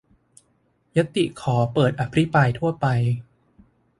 [0.97, 2.85] ญัตติขอเปิดอภิปรายทั่วไป